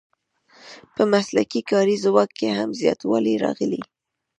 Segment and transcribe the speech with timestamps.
[0.95, 3.81] په مسلکي کاري ځواک کې هم زیاتوالی راغلی.